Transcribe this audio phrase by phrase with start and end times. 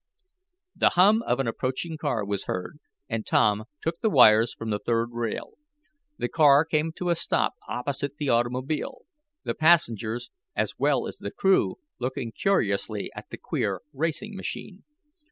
[0.75, 4.79] The hum of an approaching car was heard, and Tom took the wires from the
[4.79, 5.51] third rail.
[6.17, 9.01] The car came to a stop opposite the automobile,
[9.43, 14.83] the passengers, as well as the crew, looking curiously at the queer racing machine.